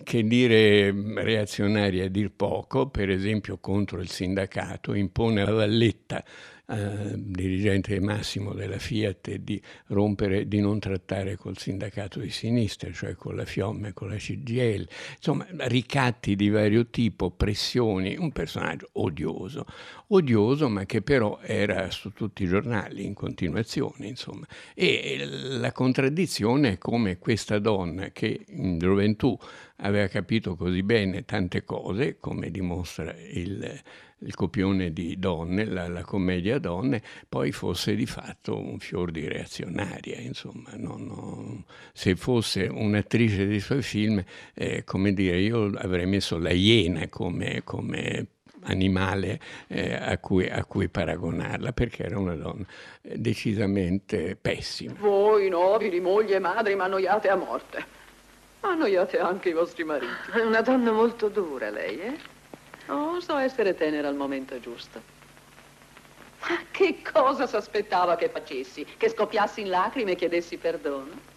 che 0.04 0.24
dire 0.24 0.92
mh, 0.92 1.24
reazionaria 1.40 2.06
a 2.06 2.10
dir 2.10 2.32
poco, 2.32 2.90
per 2.90 3.10
esempio 3.10 3.58
contro 3.60 4.02
il 4.02 4.10
sindacato, 4.10 4.94
impone 4.94 5.42
a 5.42 5.52
Valletta 5.52 6.24
eh, 6.70 7.14
dirigente 7.16 8.00
massimo 8.00 8.54
della 8.54 8.78
Fiat 8.78 9.36
di 9.38 9.60
rompere, 9.88 10.48
di 10.48 10.60
non 10.60 10.80
trattare 10.80 11.36
col 11.36 11.58
sindacato 11.58 12.20
di 12.20 12.30
sinistra, 12.30 12.92
cioè 12.92 13.16
con 13.16 13.36
la 13.36 13.46
Fiomme, 13.46 13.94
con 13.94 14.10
la 14.10 14.18
CGL, 14.18 14.88
insomma 15.16 15.48
ricatti 15.68 16.36
di 16.36 16.50
vario 16.50 16.88
tipo, 16.88 17.32
pressioni, 17.32 18.16
un 18.18 18.32
personaggio 18.32 18.90
odioso, 18.94 19.66
odioso 20.10 20.70
ma 20.70 20.86
che 20.86 21.02
però 21.02 21.40
era 21.42 21.90
su 21.90 22.12
tutti 22.12 22.44
i 22.44 22.48
giornali 22.48 23.04
in 23.04 23.16
continuazione, 23.16 24.08
insomma. 24.08 24.46
E 24.76 25.26
la 25.26 25.72
contraddizione 25.72 26.74
è 26.74 26.78
come 26.78 27.18
questa 27.18 27.58
donna 27.58 28.12
che 28.12 28.46
in 28.48 28.78
gioventù 28.78 29.36
aveva 29.78 30.08
capito 30.08 30.56
così 30.56 30.84
bene 30.84 31.26
tante 31.26 31.64
cose, 31.64 32.18
come 32.20 32.52
dimostra 32.52 33.16
il, 33.32 33.82
il 34.20 34.36
copione 34.36 34.92
di 34.92 35.18
Donne, 35.18 35.66
la, 35.66 35.88
la, 35.88 36.04
commedia 36.04 36.60
Donne, 36.60 37.02
poi 37.28 37.52
fosse 37.52 37.96
di 37.96 38.06
fatto 38.06 38.58
un 38.58 38.80
fior 38.80 39.12
di 39.12 39.28
reazionaria, 39.28 40.20
insomma. 40.20 40.72
Non, 40.76 41.06
non, 41.06 41.64
se 41.94 42.16
fosse 42.16 42.64
un'attrice 42.64 43.46
dei 43.46 43.60
suoi 43.60 43.82
film, 43.82 44.24
eh, 44.54 44.84
come 44.84 45.14
dire, 45.14 45.40
io 45.40 45.72
avrei 45.76 46.06
messo 46.06 46.38
la 46.38 46.52
Iena 46.52 47.08
come, 47.08 47.62
come 47.64 48.28
animale 48.64 49.40
eh, 49.68 49.96
a, 49.96 50.18
cui, 50.18 50.50
a, 50.50 50.66
cui, 50.66 50.90
paragonarla 50.90 51.72
perché 51.72 52.04
era 52.04 52.20
una 52.20 52.36
donna 52.36 52.66
decisamente 53.02 54.36
pessima. 54.40 54.94
Voi 54.98 55.50
nobili 55.50 56.00
mogli 56.00 56.34
e 56.34 56.40
madri 56.40 56.76
mi 56.76 56.82
annoiate 56.82 57.30
a 57.30 57.36
morte. 57.36 57.98
Annoiate 58.62 59.20
anche 59.20 59.50
i 59.50 59.54
vostri 59.54 59.86
mariti. 59.86 60.32
È 60.34 60.42
una 60.42 60.62
donna 60.62 60.92
molto 60.92 61.30
dura 61.30 61.70
lei, 61.70 62.02
eh? 62.02 62.39
Oh, 62.90 63.20
so 63.20 63.38
essere 63.38 63.76
tenera 63.76 64.08
al 64.08 64.16
momento 64.16 64.60
giusto. 64.60 65.02
Ma 66.42 66.58
che 66.72 67.02
cosa 67.02 67.46
si 67.46 67.56
aspettava 67.56 68.16
che 68.16 68.30
facessi? 68.30 68.86
Che 68.98 69.10
scoppiassi 69.10 69.62
in 69.62 69.70
lacrime 69.70 70.12
e 70.12 70.16
chiedessi 70.16 70.58
perdono? 70.58 71.28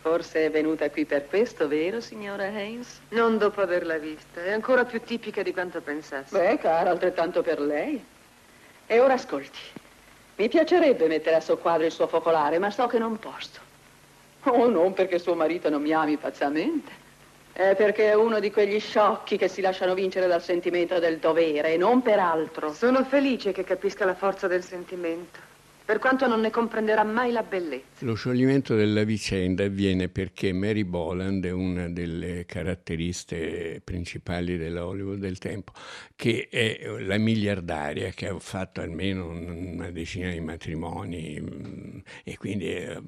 Forse 0.00 0.46
è 0.46 0.50
venuta 0.50 0.90
qui 0.90 1.04
per 1.04 1.26
questo, 1.26 1.66
vero, 1.66 2.00
signora 2.00 2.44
Haynes? 2.44 3.00
Non 3.10 3.38
dopo 3.38 3.60
averla 3.60 3.98
vista. 3.98 4.42
È 4.42 4.52
ancora 4.52 4.84
più 4.84 5.00
tipica 5.02 5.42
di 5.42 5.52
quanto 5.52 5.80
pensassi. 5.80 6.34
Beh, 6.34 6.58
cara, 6.58 6.90
altrettanto 6.90 7.42
per 7.42 7.60
lei. 7.60 8.02
E 8.86 9.00
ora 9.00 9.14
ascolti. 9.14 9.58
Mi 10.36 10.48
piacerebbe 10.48 11.06
mettere 11.06 11.36
a 11.36 11.40
soqquadro 11.40 11.86
il 11.86 11.92
suo 11.92 12.06
focolare, 12.06 12.58
ma 12.58 12.70
so 12.70 12.86
che 12.86 12.98
non 12.98 13.18
posso. 13.18 13.60
Oh, 14.42 14.68
non 14.68 14.92
perché 14.92 15.18
suo 15.18 15.34
marito 15.34 15.70
non 15.70 15.80
mi 15.80 15.92
ami 15.92 16.16
pazzamente. 16.16 17.03
È 17.56 17.76
perché 17.76 18.10
è 18.10 18.14
uno 18.14 18.40
di 18.40 18.50
quegli 18.50 18.80
sciocchi 18.80 19.36
che 19.36 19.46
si 19.46 19.60
lasciano 19.60 19.94
vincere 19.94 20.26
dal 20.26 20.42
sentimento 20.42 20.98
del 20.98 21.18
dovere 21.18 21.74
e 21.74 21.76
non 21.76 22.02
per 22.02 22.18
altro. 22.18 22.72
Sono 22.72 23.04
felice 23.04 23.52
che 23.52 23.62
capisca 23.62 24.04
la 24.04 24.16
forza 24.16 24.48
del 24.48 24.64
sentimento 24.64 25.38
per 25.84 25.98
quanto 25.98 26.26
non 26.26 26.40
ne 26.40 26.50
comprenderà 26.50 27.04
mai 27.04 27.30
la 27.30 27.42
bellezza. 27.42 28.04
Lo 28.04 28.14
scioglimento 28.14 28.74
della 28.74 29.04
vicenda 29.04 29.64
avviene 29.64 30.08
perché 30.08 30.52
Mary 30.52 30.82
Boland 30.82 31.44
è 31.44 31.50
una 31.50 31.88
delle 31.88 32.46
caratteristiche 32.46 33.82
principali 33.84 34.56
della 34.56 34.86
Hollywood 34.86 35.18
del 35.18 35.38
tempo, 35.38 35.72
che 36.16 36.48
è 36.50 36.88
la 37.00 37.18
miliardaria 37.18 38.10
che 38.10 38.28
ha 38.28 38.38
fatto 38.38 38.80
almeno 38.80 39.28
una 39.28 39.90
decina 39.90 40.30
di 40.30 40.40
matrimoni 40.40 42.02
e 42.24 42.36
quindi 42.36 42.70
è 42.70 42.98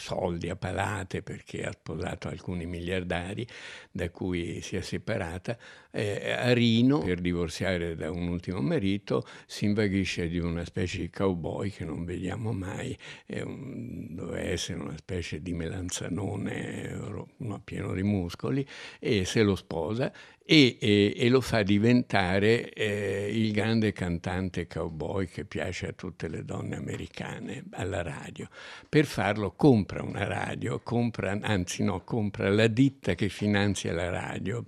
soldi 0.00 0.48
a 0.48 0.56
palate 0.56 1.22
perché 1.22 1.62
ha 1.62 1.70
sposato 1.70 2.28
alcuni 2.28 2.66
miliardari 2.66 3.46
da 3.92 4.10
cui 4.10 4.60
si 4.62 4.76
è 4.76 4.80
separata, 4.80 5.56
eh, 5.92 6.32
a 6.32 6.52
Rino, 6.52 7.00
per 7.00 7.20
divorziare 7.20 7.94
da 7.94 8.10
un 8.10 8.28
ultimo 8.28 8.60
marito, 8.60 9.26
si 9.46 9.66
invaghisce 9.66 10.28
di 10.28 10.38
una 10.38 10.64
specie 10.64 10.98
di 10.98 11.10
cowboy 11.10 11.70
che 11.70 11.84
non 11.84 12.04
vediamo 12.04 12.52
mai, 12.52 12.96
un, 13.28 14.06
doveva 14.10 14.40
essere 14.40 14.80
una 14.80 14.96
specie 14.96 15.42
di 15.42 15.52
melanzanone 15.52 17.28
no, 17.36 17.60
pieno 17.62 17.92
di 17.92 18.02
muscoli, 18.02 18.66
e 18.98 19.24
se 19.24 19.42
lo 19.42 19.54
sposa 19.54 20.12
e, 20.52 20.78
e, 20.80 21.14
e 21.16 21.28
lo 21.28 21.40
fa 21.40 21.62
diventare 21.62 22.72
eh, 22.72 23.30
il 23.32 23.52
grande 23.52 23.92
cantante 23.92 24.66
cowboy 24.66 25.26
che 25.26 25.44
piace 25.44 25.86
a 25.86 25.92
tutte 25.92 26.26
le 26.26 26.44
donne 26.44 26.74
americane 26.74 27.66
alla 27.70 28.02
radio. 28.02 28.48
Per 28.88 29.04
farlo 29.04 29.52
compra 29.52 30.02
una 30.02 30.24
radio, 30.24 30.80
compra, 30.80 31.38
anzi 31.40 31.84
no, 31.84 32.02
compra 32.02 32.50
la 32.50 32.66
ditta 32.66 33.14
che 33.14 33.28
finanzia 33.28 33.92
la 33.92 34.10
radio, 34.10 34.64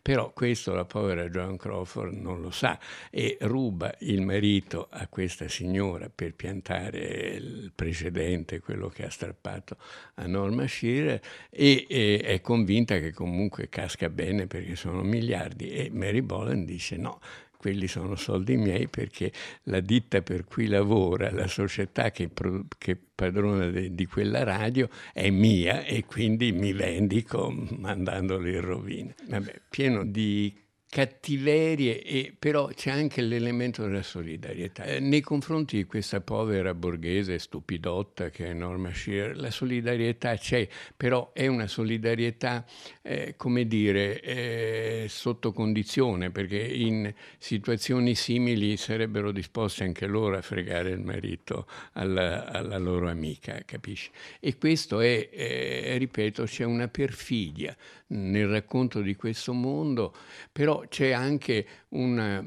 però 0.00 0.32
questo 0.32 0.72
la 0.72 0.84
povera 0.84 1.28
Joan 1.28 1.56
Crawford 1.56 2.14
non 2.14 2.40
lo 2.40 2.52
sa 2.52 2.78
e 3.10 3.36
ruba 3.40 3.92
il 4.02 4.22
marito 4.22 4.86
a 4.92 5.08
questa 5.08 5.48
signora 5.48 6.08
per 6.08 6.34
piantare 6.34 7.00
il 7.34 7.72
precedente, 7.74 8.60
quello 8.60 8.86
che 8.86 9.06
ha 9.06 9.10
strappato 9.10 9.76
a 10.14 10.26
Norma 10.28 10.68
Shearer 10.68 11.20
e, 11.50 11.84
e 11.88 12.20
è 12.22 12.40
convinta 12.40 13.00
che 13.00 13.12
comunque 13.12 13.68
casca 13.68 14.08
bene 14.08 14.46
perché 14.46 14.66
che 14.68 14.76
sono 14.76 15.02
miliardi 15.02 15.70
e 15.70 15.90
Mary 15.90 16.20
Boland 16.20 16.66
dice 16.66 16.96
no, 16.96 17.20
quelli 17.56 17.88
sono 17.88 18.16
soldi 18.16 18.56
miei 18.56 18.86
perché 18.86 19.32
la 19.64 19.80
ditta 19.80 20.20
per 20.20 20.44
cui 20.44 20.66
lavora, 20.66 21.30
la 21.32 21.48
società 21.48 22.10
che, 22.10 22.28
pro, 22.28 22.66
che 22.76 22.96
padrona 22.96 23.66
de, 23.68 23.94
di 23.94 24.06
quella 24.06 24.44
radio 24.44 24.88
è 25.12 25.30
mia 25.30 25.84
e 25.84 26.04
quindi 26.04 26.52
mi 26.52 26.72
vendico 26.72 27.50
mandandolo 27.50 28.48
in 28.48 28.60
rovina. 28.60 29.14
Vabbè, 29.26 29.62
pieno 29.70 30.04
di 30.04 30.54
cattiverie, 30.90 32.02
e, 32.02 32.34
però 32.36 32.68
c'è 32.68 32.90
anche 32.90 33.20
l'elemento 33.20 33.82
della 33.82 34.02
solidarietà. 34.02 34.84
Eh, 34.84 35.00
nei 35.00 35.20
confronti 35.20 35.76
di 35.76 35.84
questa 35.84 36.20
povera 36.20 36.72
borghese 36.72 37.38
stupidotta 37.38 38.30
che 38.30 38.46
è 38.46 38.52
Norma 38.54 38.92
Shearer, 38.92 39.36
la 39.36 39.50
solidarietà 39.50 40.36
c'è, 40.36 40.66
però 40.96 41.32
è 41.34 41.46
una 41.46 41.66
solidarietà, 41.66 42.64
eh, 43.02 43.34
come 43.36 43.66
dire, 43.66 44.20
eh, 44.22 45.06
sotto 45.08 45.52
condizione, 45.52 46.30
perché 46.30 46.58
in 46.58 47.12
situazioni 47.36 48.14
simili 48.14 48.76
sarebbero 48.78 49.30
disposti 49.30 49.82
anche 49.82 50.06
loro 50.06 50.36
a 50.38 50.42
fregare 50.42 50.90
il 50.90 51.00
marito 51.00 51.66
alla, 51.92 52.46
alla 52.46 52.78
loro 52.78 53.10
amica, 53.10 53.60
capisci? 53.66 54.10
E 54.40 54.56
questo 54.56 55.00
è, 55.00 55.28
eh, 55.30 55.96
ripeto, 55.98 56.44
c'è 56.44 56.64
una 56.64 56.88
perfidia 56.88 57.76
nel 58.08 58.48
racconto 58.48 59.00
di 59.00 59.16
questo 59.16 59.52
mondo, 59.52 60.14
però 60.52 60.84
c'è 60.88 61.12
anche 61.12 61.66
un, 61.90 62.42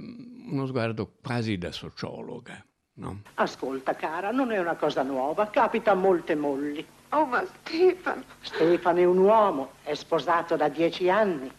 uno 0.49 0.65
sguardo 0.65 1.13
quasi 1.21 1.57
da 1.57 1.71
sociologa. 1.71 2.63
No? 2.93 3.21
Ascolta, 3.35 3.95
cara, 3.95 4.31
non 4.31 4.51
è 4.51 4.59
una 4.59 4.75
cosa 4.75 5.01
nuova, 5.01 5.47
capita 5.47 5.91
a 5.91 5.95
molte 5.95 6.35
molli. 6.35 6.85
Oh, 7.09 7.25
ma 7.25 7.43
Stefano... 7.45 8.23
Stefano 8.41 8.99
è 8.99 9.05
un 9.05 9.17
uomo, 9.17 9.71
è 9.83 9.93
sposato 9.93 10.55
da 10.55 10.69
dieci 10.69 11.09
anni. 11.09 11.51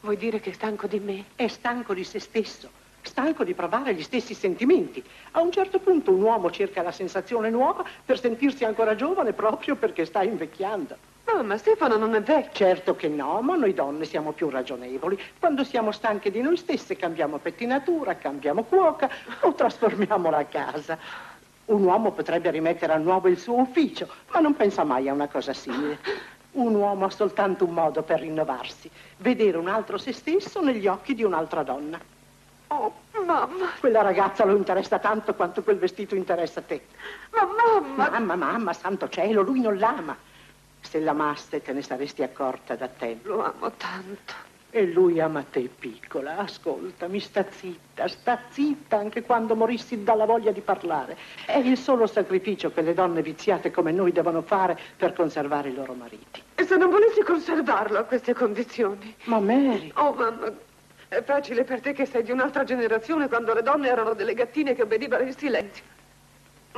Vuoi 0.00 0.16
dire 0.16 0.40
che 0.40 0.50
è 0.50 0.52
stanco 0.52 0.86
di 0.86 1.00
me? 1.00 1.24
È 1.34 1.48
stanco 1.48 1.92
di 1.92 2.04
se 2.04 2.18
stesso, 2.20 2.70
stanco 3.02 3.44
di 3.44 3.52
provare 3.52 3.94
gli 3.94 4.02
stessi 4.02 4.32
sentimenti. 4.32 5.02
A 5.32 5.40
un 5.40 5.50
certo 5.50 5.80
punto 5.80 6.12
un 6.12 6.22
uomo 6.22 6.50
cerca 6.50 6.82
la 6.82 6.92
sensazione 6.92 7.50
nuova 7.50 7.84
per 8.04 8.18
sentirsi 8.18 8.64
ancora 8.64 8.94
giovane 8.94 9.32
proprio 9.32 9.76
perché 9.76 10.04
sta 10.04 10.22
invecchiando. 10.22 10.96
No, 11.30 11.42
ma 11.42 11.58
Stefano 11.58 11.96
non 11.96 12.14
è 12.14 12.22
vecchio. 12.22 12.66
Certo 12.66 12.96
che 12.96 13.08
no, 13.08 13.40
ma 13.42 13.54
noi 13.54 13.74
donne 13.74 14.06
siamo 14.06 14.32
più 14.32 14.48
ragionevoli. 14.48 15.20
Quando 15.38 15.62
siamo 15.62 15.92
stanche 15.92 16.30
di 16.30 16.40
noi 16.40 16.56
stesse 16.56 16.96
cambiamo 16.96 17.36
pettinatura, 17.36 18.16
cambiamo 18.16 18.64
cuoca 18.64 19.10
o 19.40 19.52
trasformiamo 19.52 20.30
la 20.30 20.46
casa. 20.46 20.98
Un 21.66 21.84
uomo 21.84 22.12
potrebbe 22.12 22.50
rimettere 22.50 22.94
a 22.94 22.96
nuovo 22.96 23.28
il 23.28 23.38
suo 23.38 23.60
ufficio, 23.60 24.08
ma 24.32 24.40
non 24.40 24.56
pensa 24.56 24.84
mai 24.84 25.08
a 25.08 25.12
una 25.12 25.28
cosa 25.28 25.52
simile. 25.52 25.98
Un 26.52 26.74
uomo 26.74 27.04
ha 27.04 27.10
soltanto 27.10 27.66
un 27.66 27.74
modo 27.74 28.02
per 28.02 28.20
rinnovarsi, 28.20 28.90
vedere 29.18 29.58
un 29.58 29.68
altro 29.68 29.98
se 29.98 30.12
stesso 30.12 30.62
negli 30.62 30.86
occhi 30.86 31.14
di 31.14 31.24
un'altra 31.24 31.62
donna. 31.62 32.00
Oh, 32.68 32.92
mamma. 33.24 33.72
Quella 33.78 34.00
ragazza 34.00 34.44
lo 34.44 34.56
interessa 34.56 34.98
tanto 34.98 35.34
quanto 35.34 35.62
quel 35.62 35.76
vestito 35.76 36.14
interessa 36.14 36.62
te. 36.62 36.86
Ma 37.32 37.46
mamma. 37.46 38.08
Mamma, 38.10 38.34
mamma, 38.34 38.72
santo 38.72 39.10
cielo, 39.10 39.42
lui 39.42 39.60
non 39.60 39.76
l'ama. 39.78 40.16
Se 40.80 41.00
l'amaste 41.00 41.60
te 41.62 41.72
ne 41.72 41.82
saresti 41.82 42.22
accorta 42.22 42.74
da 42.76 42.88
tempo. 42.88 43.28
Lo 43.28 43.44
amo 43.44 43.70
tanto. 43.72 44.46
E 44.70 44.84
lui 44.84 45.18
ama 45.18 45.44
te, 45.50 45.70
piccola. 45.78 46.36
Ascoltami, 46.38 47.20
sta 47.20 47.44
zitta, 47.48 48.06
sta 48.06 48.38
zitta 48.50 48.98
anche 48.98 49.22
quando 49.22 49.56
morissi 49.56 50.02
dalla 50.04 50.26
voglia 50.26 50.52
di 50.52 50.60
parlare. 50.60 51.16
È 51.46 51.56
il 51.56 51.78
solo 51.78 52.06
sacrificio 52.06 52.70
che 52.70 52.82
le 52.82 52.92
donne 52.92 53.22
viziate 53.22 53.70
come 53.70 53.92
noi 53.92 54.12
devono 54.12 54.42
fare 54.42 54.78
per 54.96 55.14
conservare 55.14 55.70
i 55.70 55.74
loro 55.74 55.94
mariti. 55.94 56.42
E 56.54 56.64
se 56.64 56.76
non 56.76 56.90
volessi 56.90 57.22
conservarlo 57.22 57.98
a 57.98 58.04
queste 58.04 58.34
condizioni? 58.34 59.14
Ma 59.24 59.40
Mary... 59.40 59.90
Oh, 59.94 60.12
mamma, 60.12 60.52
è 61.08 61.22
facile 61.22 61.64
per 61.64 61.80
te 61.80 61.94
che 61.94 62.04
sei 62.04 62.22
di 62.22 62.30
un'altra 62.30 62.64
generazione 62.64 63.28
quando 63.28 63.54
le 63.54 63.62
donne 63.62 63.88
erano 63.88 64.12
delle 64.12 64.34
gattine 64.34 64.74
che 64.74 64.82
obbedivano 64.82 65.22
in 65.22 65.34
silenzio. 65.34 65.82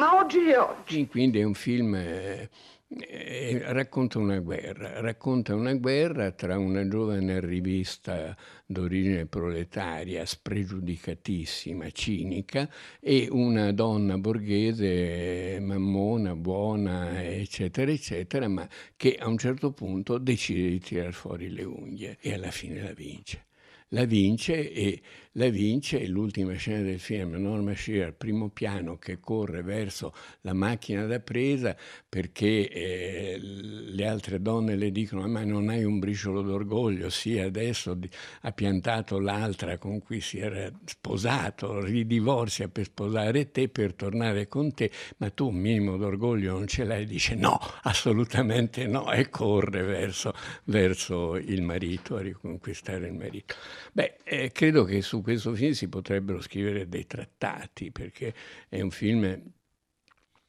Ma 0.00 0.16
oggi 0.16 0.48
è 0.48 0.58
oggi. 0.58 1.06
Quindi 1.06 1.40
è 1.40 1.44
un 1.44 1.54
film... 1.54 1.94
Eh 1.94 2.48
eh, 2.92 3.62
racconta 3.72 4.18
una 4.18 4.40
guerra, 4.40 5.00
racconta 5.00 5.54
una 5.54 5.74
guerra 5.74 6.32
tra 6.32 6.58
una 6.58 6.88
giovane 6.88 7.38
rivista 7.38 8.36
d'origine 8.66 9.26
proletaria, 9.26 10.26
spregiudicatissima, 10.26 11.88
cinica, 11.92 12.68
e 12.98 13.28
una 13.30 13.70
donna 13.70 14.18
borghese, 14.18 15.60
mammona, 15.60 16.34
buona, 16.34 17.22
eccetera, 17.22 17.92
eccetera, 17.92 18.48
ma 18.48 18.68
che 18.96 19.14
a 19.14 19.28
un 19.28 19.38
certo 19.38 19.70
punto 19.70 20.18
decide 20.18 20.68
di 20.68 20.80
tirar 20.80 21.12
fuori 21.12 21.48
le 21.48 21.62
unghie 21.62 22.16
e 22.20 22.34
alla 22.34 22.50
fine 22.50 22.82
la 22.82 22.92
vince 22.92 23.44
la 23.90 24.04
vince 24.04 24.70
e 24.72 25.00
la 25.34 25.48
vince 25.48 26.06
l'ultima 26.06 26.54
scena 26.54 26.82
del 26.82 26.98
film, 26.98 27.34
Norma 27.36 27.74
Shearer, 27.74 28.14
primo 28.14 28.48
piano 28.48 28.98
che 28.98 29.20
corre 29.20 29.62
verso 29.62 30.12
la 30.40 30.52
macchina 30.52 31.06
da 31.06 31.20
presa 31.20 31.76
perché 32.08 32.68
eh, 32.68 33.38
le 33.40 34.06
altre 34.06 34.42
donne 34.42 34.74
le 34.76 34.90
dicono 34.90 35.26
ma 35.28 35.44
non 35.44 35.68
hai 35.68 35.84
un 35.84 35.98
briciolo 35.98 36.42
d'orgoglio, 36.42 37.10
sì 37.10 37.38
adesso 37.38 37.96
ha 38.42 38.52
piantato 38.52 39.18
l'altra 39.20 39.78
con 39.78 40.00
cui 40.00 40.20
si 40.20 40.38
era 40.38 40.70
sposato, 40.84 41.80
ridivorzia 41.80 42.68
per 42.68 42.84
sposare 42.86 43.50
te, 43.50 43.68
per 43.68 43.94
tornare 43.94 44.48
con 44.48 44.74
te, 44.74 44.90
ma 45.18 45.30
tu 45.30 45.48
un 45.48 45.56
minimo 45.56 45.96
d'orgoglio 45.96 46.52
non 46.52 46.66
ce 46.66 46.84
l'hai, 46.84 47.06
dice 47.06 47.34
no, 47.34 47.58
assolutamente 47.82 48.86
no. 48.86 49.12
E 49.12 49.28
corre 49.28 49.82
verso, 49.82 50.32
verso 50.64 51.36
il 51.36 51.62
marito, 51.62 52.16
a 52.16 52.20
riconquistare 52.20 53.06
il 53.06 53.14
marito. 53.14 53.54
Beh, 53.92 54.16
eh, 54.24 54.52
credo 54.52 54.84
che 54.84 55.02
questo 55.22 55.54
film 55.54 55.72
si 55.72 55.88
potrebbero 55.88 56.40
scrivere 56.40 56.88
dei 56.88 57.06
trattati, 57.06 57.90
perché 57.90 58.34
è 58.68 58.80
un 58.80 58.90
film 58.90 59.40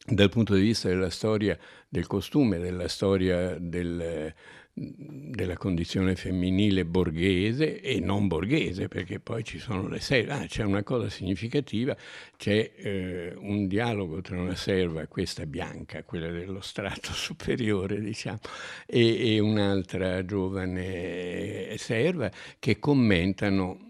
dal 0.04 0.30
punto 0.30 0.56
di 0.56 0.62
vista 0.62 0.88
della 0.88 1.12
storia 1.12 1.58
del 1.88 2.08
costume, 2.08 2.58
della 2.58 2.88
storia 2.88 3.58
del, 3.60 4.34
della 4.74 5.58
condizione 5.58 6.16
femminile 6.16 6.86
borghese 6.86 7.82
e 7.82 8.00
non 8.00 8.28
borghese, 8.28 8.88
perché 8.88 9.20
poi 9.20 9.44
ci 9.44 9.60
sono 9.60 9.88
le 9.88 10.00
serve. 10.00 10.32
Ah, 10.32 10.46
c'è 10.48 10.64
una 10.64 10.82
cosa 10.82 11.10
significativa, 11.10 11.96
c'è 12.38 12.72
eh, 12.76 13.34
un 13.38 13.68
dialogo 13.68 14.22
tra 14.22 14.40
una 14.40 14.56
serva, 14.56 15.06
questa 15.08 15.46
bianca, 15.46 16.04
quella 16.04 16.32
dello 16.32 16.62
strato 16.62 17.12
superiore, 17.14 18.00
diciamo, 18.00 18.40
e, 18.88 19.36
e 19.36 19.40
un'altra 19.40 20.26
giovane 20.26 21.76
serva 21.78 22.32
che 22.58 22.80
commentano 22.80 23.90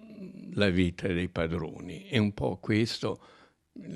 la 0.54 0.70
vita 0.70 1.08
dei 1.08 1.30
padroni. 1.30 2.08
E 2.08 2.18
un 2.18 2.34
po' 2.34 2.58
questo 2.58 3.20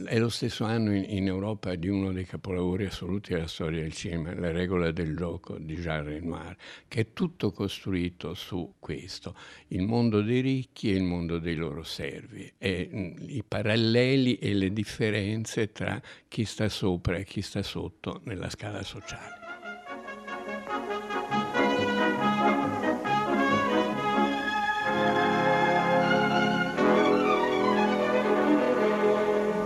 è 0.06 0.18
lo 0.20 0.30
stesso 0.30 0.64
anno 0.64 0.96
in, 0.96 1.06
in, 1.06 1.28
Europa 1.28 1.76
di 1.76 1.90
uno 1.90 2.14
dei 2.14 2.26
capolavori 2.26 2.86
assoluti 2.86 3.34
della 3.34 3.48
storia 3.48 3.82
del 3.82 3.92
cinema, 3.92 4.34
La 4.34 4.52
regola 4.52 4.92
del 4.92 5.16
gioco 5.16 5.58
di 5.58 5.76
Jean 5.76 6.06
Renoir, 6.06 6.56
che 6.88 7.02
è 7.02 7.14
tutto 7.14 7.52
costruito 7.52 8.34
su 8.34 8.76
questo, 8.80 9.36
il 9.70 9.82
mondo 9.82 10.22
dei 10.22 10.40
ricchi 10.40 10.92
e 10.92 10.96
il 10.96 11.04
mondo 11.04 11.40
dei 11.40 11.56
loro 11.56 11.84
servi, 11.84 12.54
e 12.58 12.88
mh, 12.90 13.16
i 13.28 13.44
paralleli 13.46 14.38
e 14.38 14.54
le 14.54 14.72
differenze 14.72 15.72
tra 15.74 16.02
chi 16.28 16.46
sta 16.46 16.70
sopra 16.70 17.18
e 17.18 17.26
chi 17.26 17.42
sta 17.42 17.62
sotto 17.62 18.22
nella 18.24 18.50
scala 18.50 18.82
sociale. 18.82 19.45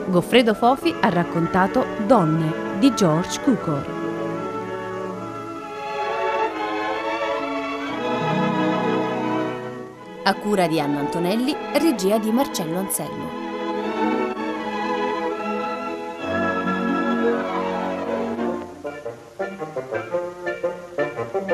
Goffredo 0.09 0.55
Fofi 0.55 0.91
ha 1.01 1.09
raccontato 1.09 1.85
Donne 2.07 2.79
di 2.79 2.91
George 2.95 3.39
Cukor. 3.41 3.97
A 10.23 10.33
cura 10.33 10.65
di 10.65 10.79
Anna 10.79 11.01
Antonelli, 11.01 11.55
regia 11.73 12.17
di 12.17 12.31
Marcello 12.31 12.79
Anselmo. 12.79 13.37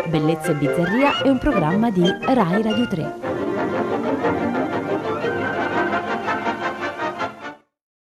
Bellezza 0.08 0.52
e 0.52 0.56
Bizzarria 0.56 1.22
è 1.22 1.28
un 1.28 1.40
programma 1.40 1.92
di 1.92 2.04
Rai 2.22 2.62
Radio 2.62 2.88
3. 2.88 3.25